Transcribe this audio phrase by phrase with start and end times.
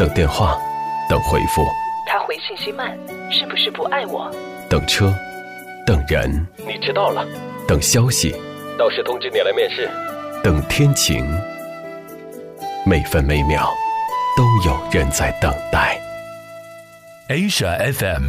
[0.00, 0.58] 等电话，
[1.10, 1.62] 等回复。
[2.06, 2.98] 他回信息慢，
[3.30, 4.34] 是不是不爱我？
[4.66, 5.14] 等车，
[5.86, 7.22] 等人，你迟到了。
[7.68, 8.34] 等消息，
[8.78, 9.90] 到时通知你来面试。
[10.42, 11.22] 等天晴，
[12.86, 13.70] 每分每秒
[14.38, 16.00] 都有人在等待。
[17.28, 18.22] Asia FM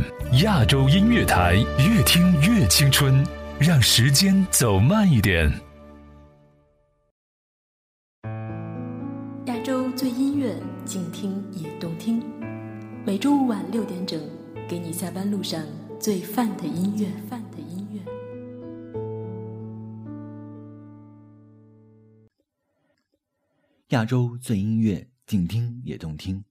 [0.43, 3.25] 亚洲音乐台，越听越青春，
[3.59, 5.49] 让时间走慢一点。
[9.45, 10.30] 亚洲最音。
[13.11, 14.25] 每周五晚六点整，
[14.69, 15.67] 给你下班路上
[15.99, 17.11] 最范的音乐。
[17.29, 17.99] 范的音乐。
[23.89, 26.41] 亚洲最音乐，静听也动听。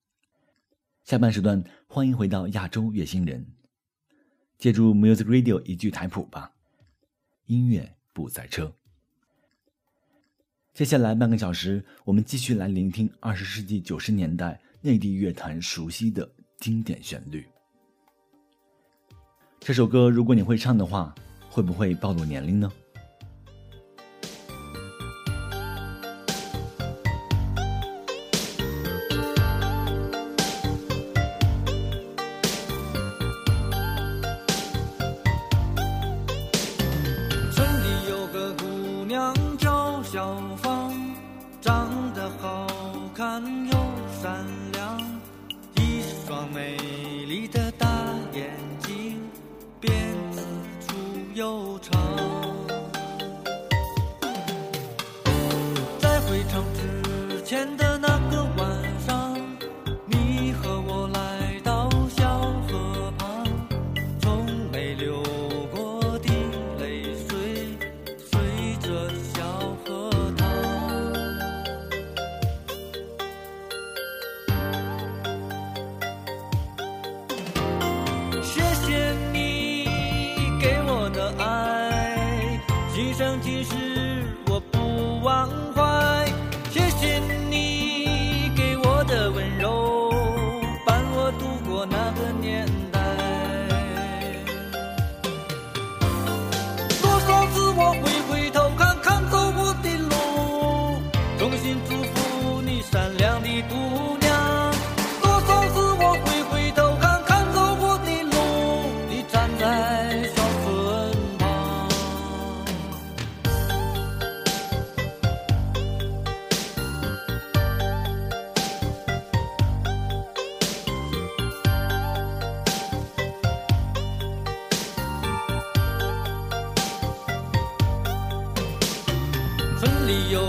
[1.02, 3.54] 下半时段，欢迎回到亚洲乐星人。
[4.59, 6.52] 借助 Music Radio 一句台谱吧，
[7.46, 8.70] 音乐不在车。
[10.74, 17.46] 接下来半个小时，我们继续来聆听二十世纪九十年代内地乐坛熟悉的经典旋律。
[19.59, 21.15] 这首歌，如果你会唱的话，
[21.48, 22.71] 会不会暴露年龄呢？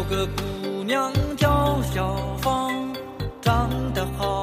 [0.01, 2.73] 有个姑娘叫小芳
[3.39, 4.40] 长得好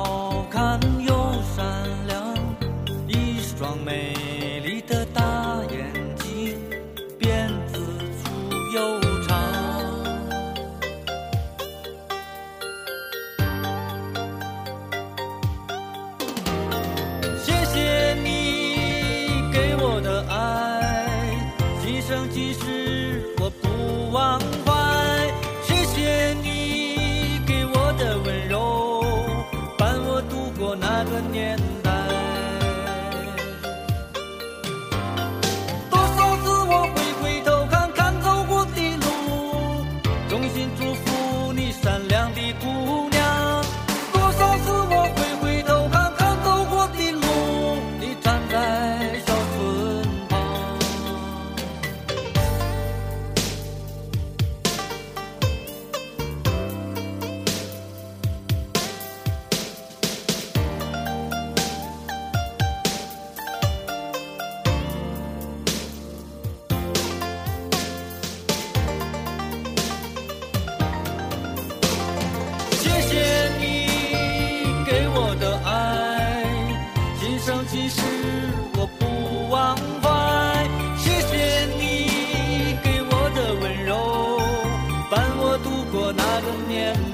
[31.38, 31.88] 年。
[86.78, 87.08] yeah.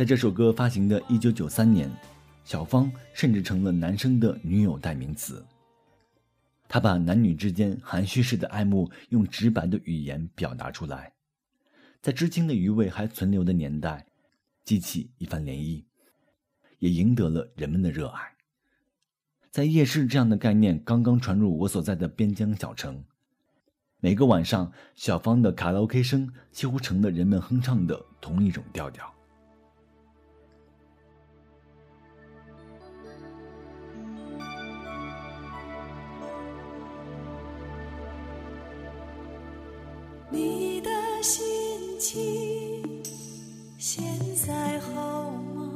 [0.00, 1.86] 在这首歌发行的一九九三年，
[2.42, 5.44] 小芳甚至成了男生的女友代名词。
[6.66, 11.12] 她把男女之间含蓄式的爱慕用直白的语言表达出来，
[12.00, 14.06] 在知青的余味还存留的年代，
[14.64, 15.84] 激起一番涟漪，
[16.78, 18.22] 也赢得了人们的热爱。
[19.50, 23.04] 在夜市这样的概念刚刚传入我所在的边疆小城，
[23.98, 29.14] 每个晚上，小芳的卡拉 OK 声几乎成了人们哼唱的同一种调调。
[40.32, 40.90] 你的
[41.22, 41.44] 心
[41.98, 43.02] 情
[43.76, 44.04] 现
[44.36, 45.68] 在好吗？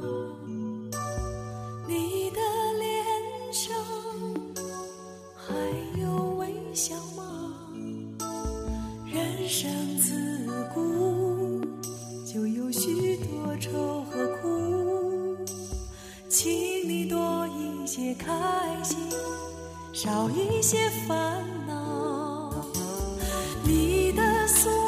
[1.88, 2.38] 你的
[2.78, 3.74] 脸上
[5.34, 5.52] 还
[6.00, 7.52] 有微笑吗？
[9.12, 9.68] 人生
[9.98, 11.60] 自古
[12.24, 15.36] 就有许多愁和苦，
[16.28, 18.32] 请你多一些开
[18.84, 18.96] 心，
[19.92, 21.83] 少一些烦恼。
[24.46, 24.83] 你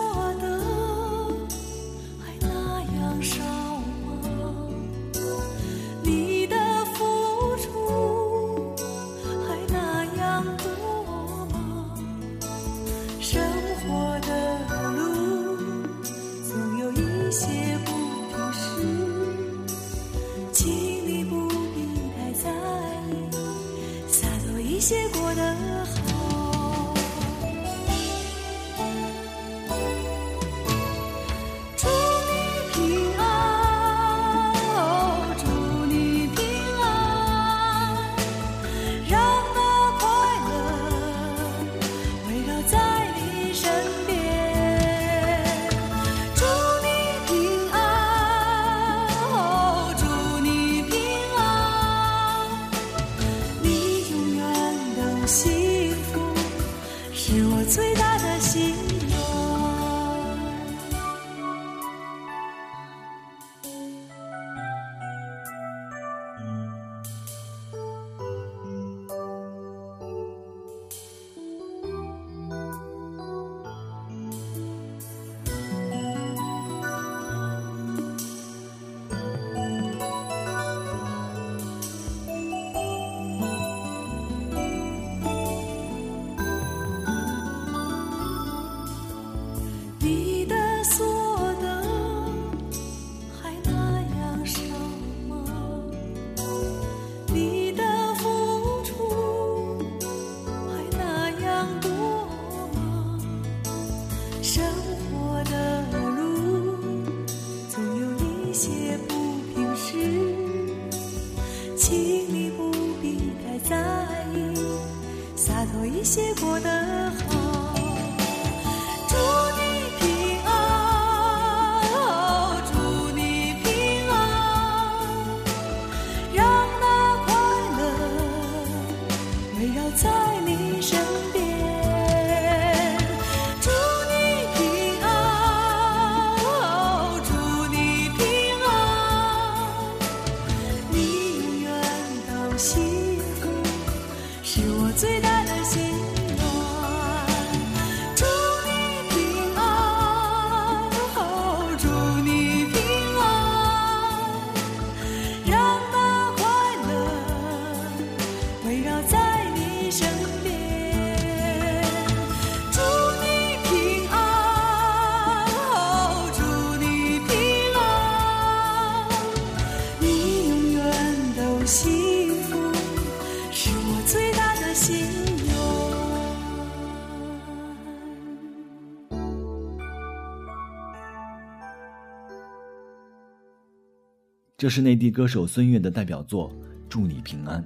[184.66, 186.50] 这是内地歌手孙悦的代表作
[186.88, 187.62] 《祝你平安》。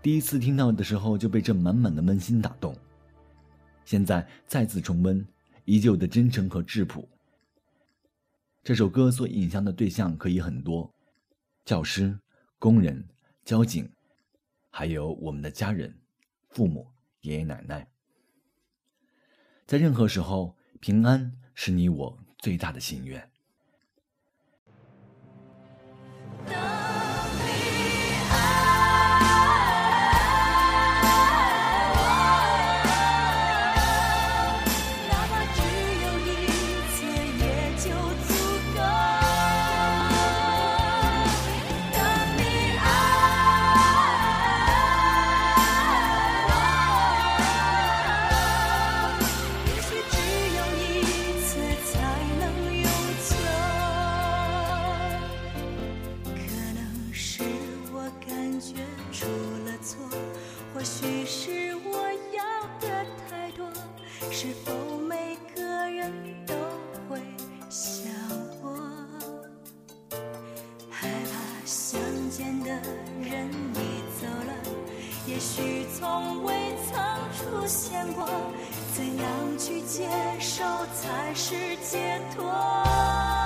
[0.00, 2.72] 第一次听到的时候就被这满满的温馨打动，
[3.84, 5.26] 现在再次重温，
[5.64, 7.08] 依旧的真诚和质朴。
[8.62, 10.88] 这首歌所影响的对象可以很多，
[11.64, 12.16] 教师、
[12.60, 13.04] 工人、
[13.44, 13.90] 交警，
[14.70, 15.92] 还有我们的家人、
[16.50, 16.86] 父母、
[17.22, 17.88] 爷爷奶奶。
[19.66, 23.29] 在任何时候，平安是你我最大的心愿。
[73.22, 74.52] 人已走了，
[75.26, 76.54] 也许从未
[76.90, 76.98] 曾
[77.36, 78.28] 出现过。
[78.92, 79.26] 怎样
[79.58, 80.08] 去接
[80.38, 80.62] 受
[80.94, 83.39] 才是解脱？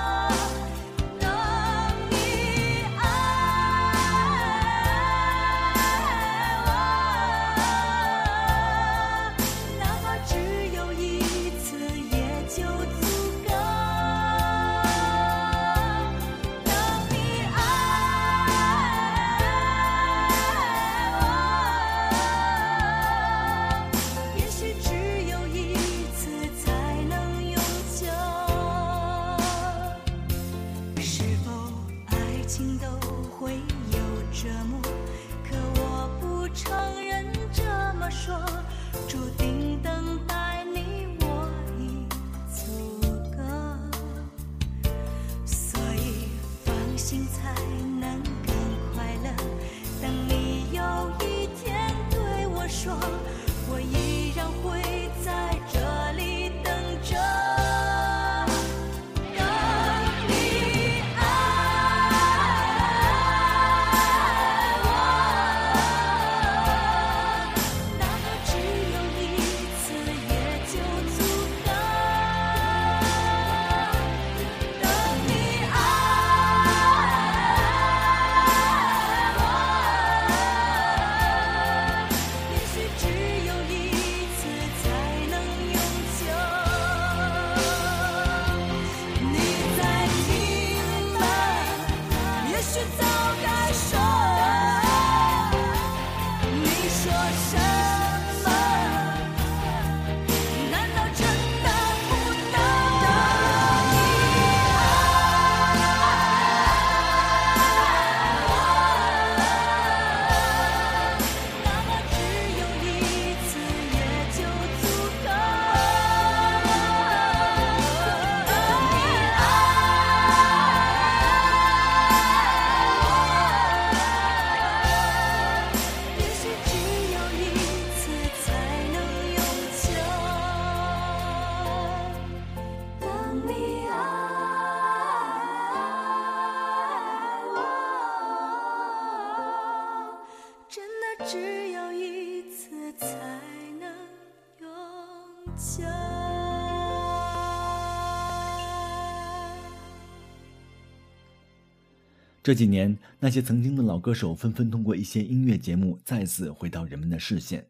[152.43, 157.67] 这几年，那些曾经的老歌手纷纷通过一些音乐节目再次回到人们的视线。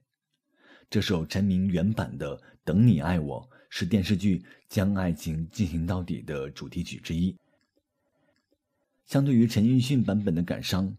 [0.89, 7.37] 这首陈明原版的《等你爱我》是电视剧《将爱情进行到底》的主题曲之一。
[9.05, 10.97] 相对于陈奕迅版本的感伤，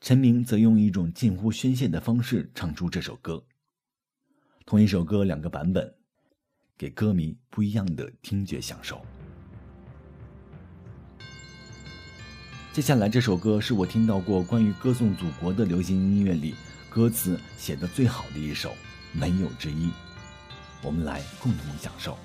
[0.00, 3.42] 陈明则用一种近乎宣泄的方式唱出这首歌。
[4.66, 5.95] 同一首歌两个版本，
[6.78, 9.00] 给歌迷不一样的听觉享受。
[12.72, 16.54] 接下来这首歌是我听到过关于歌颂祖国的流行音乐里
[16.90, 18.74] 歌词写的最好的一首，
[19.12, 19.90] 没有之一。
[20.82, 22.18] 我们来共同享受。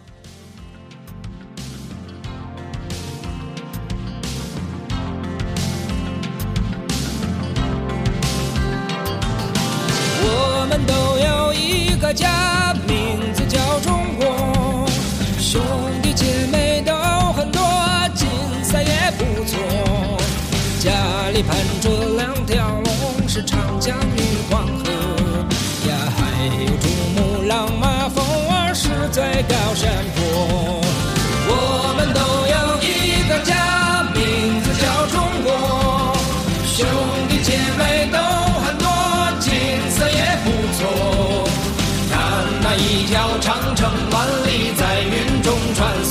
[10.24, 12.61] 我们都有一个家，
[15.52, 15.62] 兄
[16.02, 16.94] 弟姐妹都
[17.34, 17.62] 很多，
[18.16, 18.26] 景
[18.64, 19.60] 色也不错。
[20.80, 20.94] 家
[21.34, 24.90] 里盘着两条龙，是长江与黄河
[25.90, 30.81] 呀，还有珠穆朗玛峰儿是最高山坡。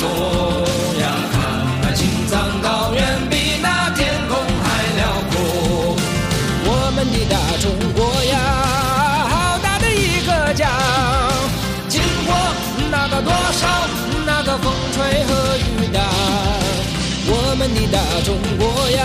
[0.00, 0.08] 中
[0.98, 1.36] 呀，看
[1.82, 4.32] 那青藏高原比那天空
[4.64, 4.66] 还
[4.96, 5.94] 辽阔。
[6.64, 8.34] 我们的大中国呀，
[9.28, 10.70] 好大的一个家，
[11.86, 12.34] 经过
[12.90, 13.68] 那个多少
[14.24, 16.00] 那个风吹和雨打。
[17.32, 18.28] 我们的大中
[18.58, 19.04] 国呀，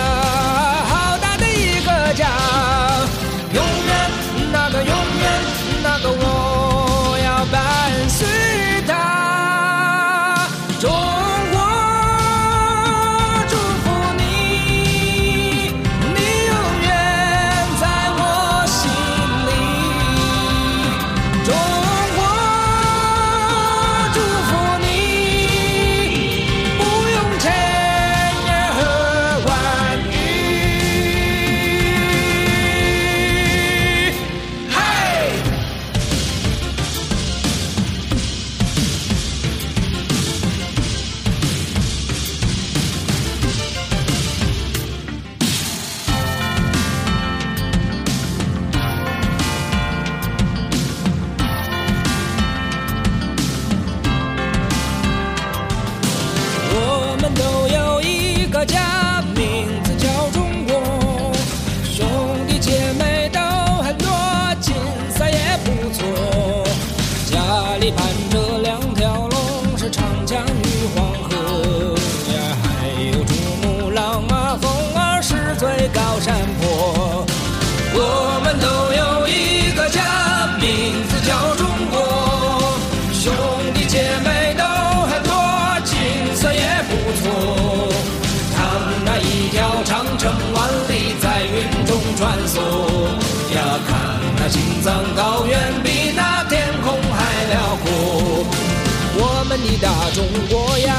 [100.14, 100.94] 中国呀，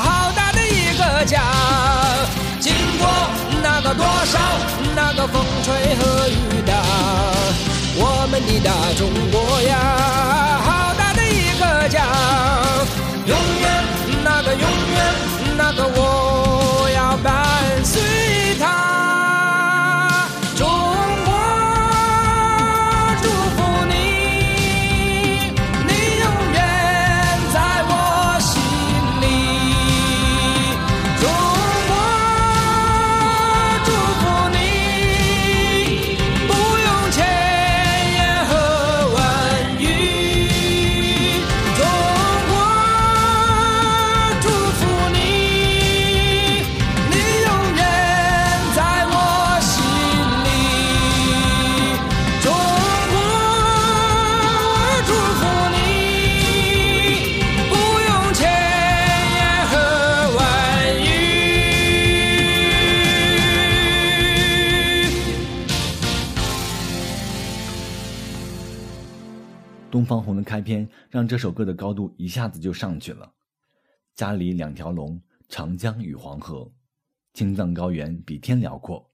[0.00, 1.40] 好大的一个家，
[2.60, 3.08] 经过
[3.62, 4.38] 那个多少
[4.94, 6.74] 那个风吹和雨打。
[7.98, 10.05] 我们的大中国呀，
[70.56, 73.30] 开篇让这首歌的高度一下子就上去了。
[74.14, 76.72] 家里两条龙，长江与黄河，
[77.34, 79.10] 青藏高原比天辽阔。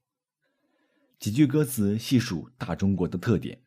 [1.19, 3.61] 几句歌词细数大中国的特点，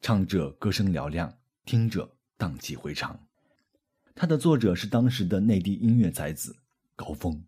[0.00, 3.20] 唱者歌声嘹亮，听者荡气回肠。
[4.14, 6.56] 它的作者是当时的内地音乐才子
[6.94, 7.44] 高峰。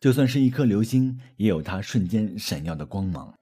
[0.00, 3.38] 就算是一颗流星，也有它瞬间闪耀的光芒。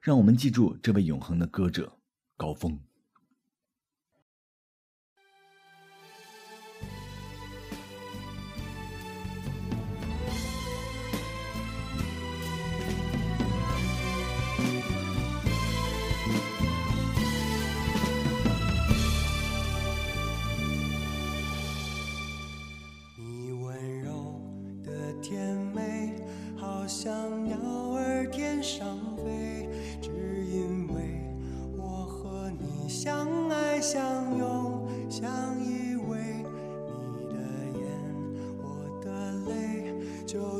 [0.00, 1.98] 让我们记住这位永恒的歌者
[2.38, 2.80] 高峰。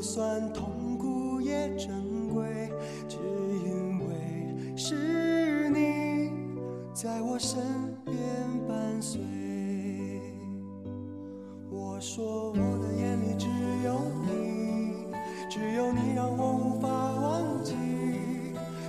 [0.02, 2.72] 就算痛苦也珍贵，
[3.08, 3.18] 只
[3.64, 6.32] 因为是你
[6.92, 7.62] 在我身
[8.04, 8.16] 边
[8.66, 9.20] 伴随。
[11.70, 13.46] 我说我的眼里只
[13.84, 15.06] 有你，
[15.48, 17.76] 只有你让我无法忘记。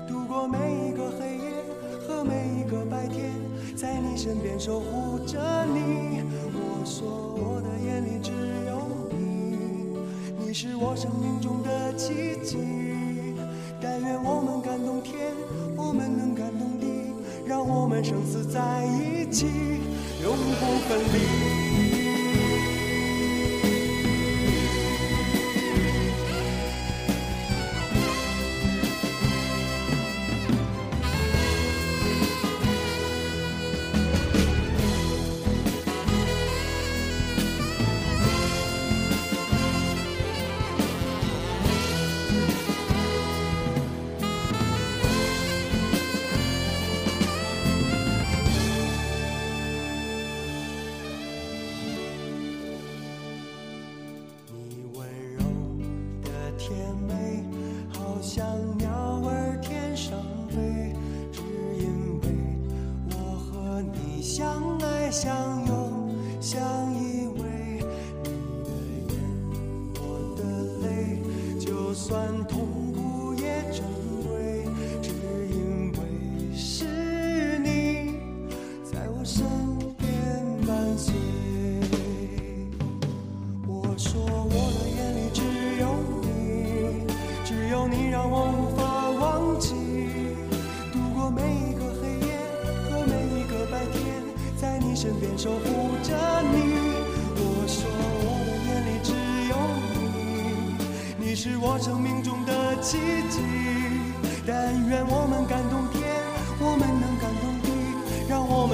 [0.07, 0.57] 度过每
[0.89, 1.63] 一个黑夜
[2.07, 3.29] 和每一个白天，
[3.75, 6.23] 在你身边守护着你。
[6.55, 8.31] 我说我的眼里只
[8.65, 8.82] 有，
[10.53, 12.13] 你是我生命中的奇
[12.43, 12.59] 迹。
[13.81, 15.33] 但愿我们感动天，
[15.75, 17.11] 我们能感动地，
[17.43, 19.47] 让我们生死在一起，
[20.21, 21.62] 永不分离。
[58.35, 58.43] 想
[58.79, 58.82] 你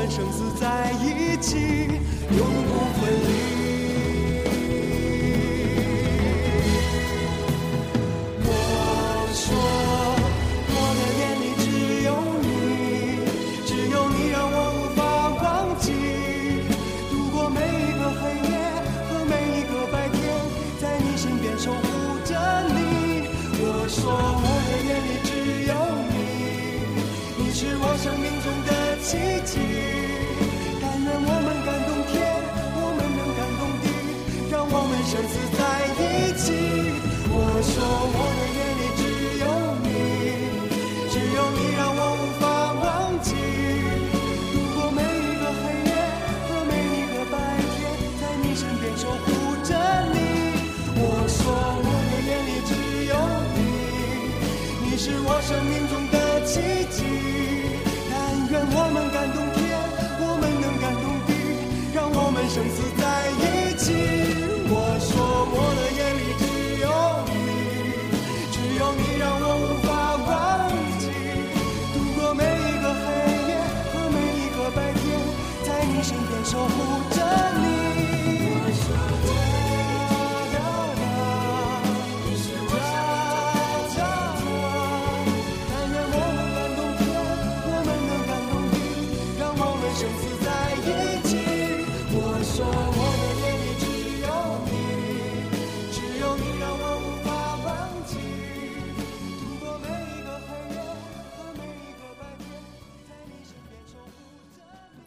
[0.10, 1.56] 生死在一起，
[2.32, 3.30] 永不分离。
[8.44, 8.50] 我
[9.36, 9.48] 说，
[10.74, 11.64] 我的眼里只
[12.06, 12.10] 有
[12.42, 12.50] 你，
[13.68, 15.00] 只有你让我无法
[15.44, 15.46] 忘
[15.80, 15.86] 记。
[17.12, 18.52] 度过每一个黑夜
[19.10, 20.18] 和每一个白天，
[20.82, 22.34] 在你身边守护着
[22.68, 23.30] 你。
[23.62, 25.30] 我说，我的眼里只
[25.70, 25.72] 有
[26.10, 26.18] 你，
[27.38, 29.79] 你是我生命中的奇迹。
[37.60, 39.04] 我说我的眼里只
[39.44, 39.44] 有
[39.84, 39.92] 你，
[41.12, 42.88] 只有你让我无法忘
[43.20, 43.36] 记。
[44.54, 45.92] 度过每一个黑夜
[46.48, 47.36] 和每一个白
[47.76, 49.76] 天，在你身边守护着
[50.16, 50.16] 你。
[51.04, 51.52] 我说
[51.84, 52.72] 我的眼里只
[53.12, 53.20] 有
[53.52, 53.60] 你，
[54.88, 56.16] 你是我生命中的
[56.48, 57.04] 奇迹。
[58.10, 58.16] 但
[58.52, 59.76] 愿我们感动天，
[60.24, 61.36] 我们能感动地，
[61.94, 62.88] 让我们生死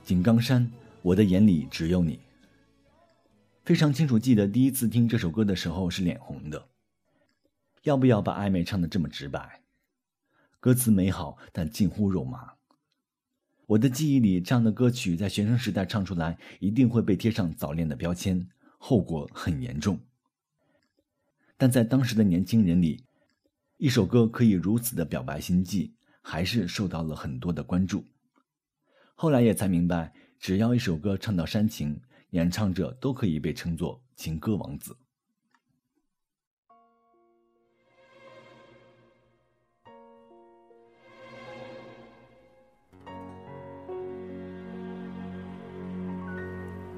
[0.04, 0.68] 井冈山，
[1.00, 2.18] 我的眼里只有你。
[3.64, 6.66] 非常清楚记得第一次听这首歌的时候是脸红的。
[7.84, 9.60] 要不要把暧昧唱得这么直白？
[10.58, 12.54] 歌词美好，但近乎肉麻。
[13.66, 20.00] 我的记忆里，这样的歌曲在学生时代唱出来，一定会被贴上早恋的标签，后果很严重。
[21.56, 23.04] 但在当时的年轻人里，
[23.76, 28.04] 一首歌可以如此的表白心迹，还是受到了很多的关注。
[29.22, 31.96] 后来也才明白，只要一首歌唱到煽情，
[32.30, 34.96] 演唱者都可以被称作情歌王子。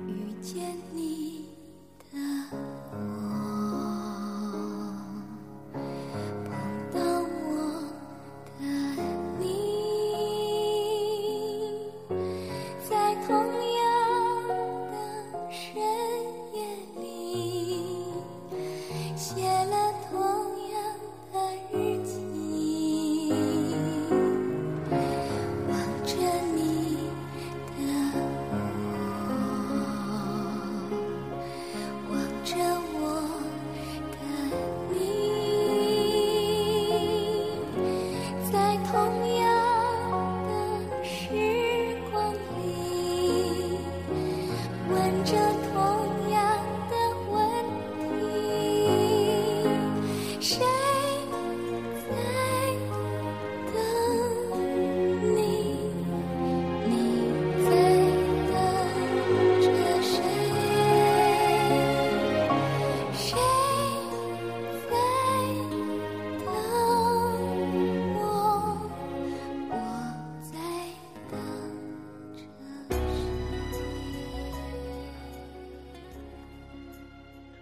[0.09, 1.14] 遇见你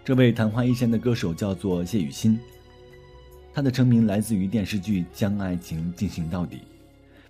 [0.05, 2.37] 这位昙花一现的歌手叫做谢雨欣，
[3.53, 6.57] 她的成名来自于电视剧《将爱情进行到底》，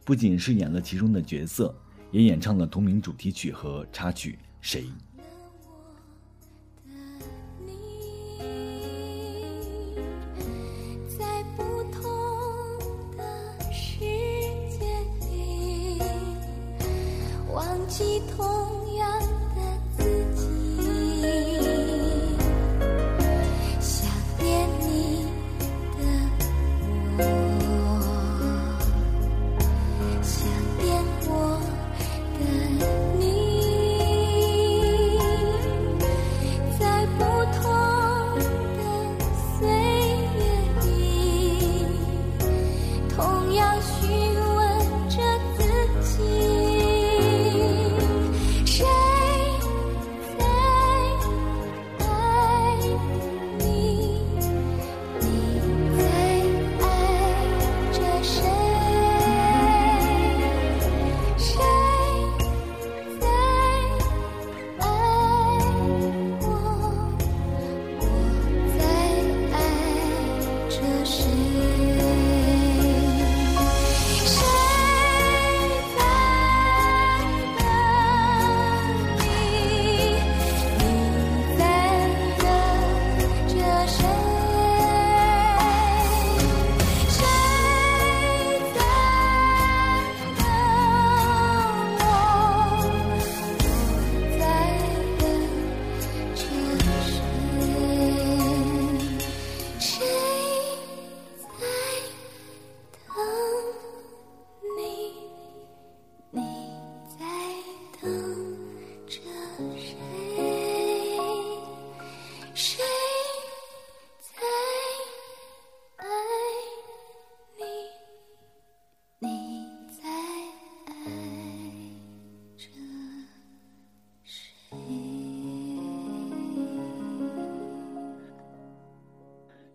[0.04, 1.74] 不仅饰演了其中的角色，
[2.10, 4.82] 也演唱了同名主题曲和插曲《谁》。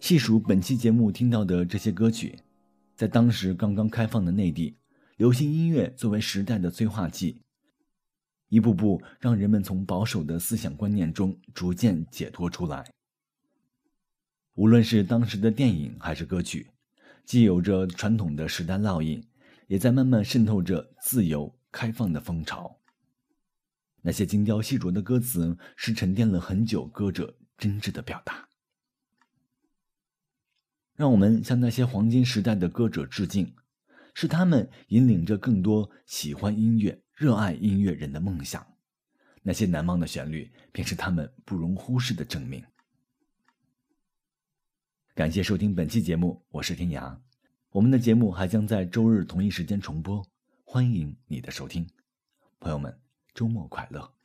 [0.09, 2.39] 细数本期节目听到的这些歌曲，
[2.97, 4.75] 在当时刚刚开放的内地，
[5.19, 7.43] 流行音乐作为时代的催化剂，
[8.49, 12.91] 一步步让人们从保守的思想观念中逐渐解脱出来。
[14.55, 16.71] 无论是当时的电影还是歌曲，
[17.27, 19.23] 既有着传统的时代烙印，
[19.67, 22.75] 也在慢慢渗透着自由开放的风潮。
[24.01, 28.48] 那些精雕细琢的歌词，是沉淀了很久歌者真挚的表达。
[30.99, 33.55] 让我们向那些黄金时代的歌者致敬，
[34.15, 38.67] 是他们引领着更多喜欢音乐、热爱音乐人的梦想。
[39.41, 42.65] 那些难忘的旋律，便是他们不容忽视的证明。
[45.15, 47.17] 感谢收听本期节目，我是天涯。
[47.71, 50.21] 我们的节目还将在周日同一时间重播，
[50.65, 51.89] 欢迎你的收听，
[52.59, 52.93] 朋友们，
[53.33, 54.18] 周末快乐。